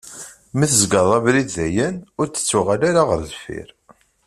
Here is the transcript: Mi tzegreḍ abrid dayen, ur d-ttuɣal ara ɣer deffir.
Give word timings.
Mi 0.57 0.65
tzegreḍ 0.69 1.11
abrid 1.17 1.49
dayen, 1.55 1.95
ur 2.19 2.25
d-ttuɣal 2.27 2.81
ara 2.89 3.01
ɣer 3.09 3.19
deffir. 3.29 3.69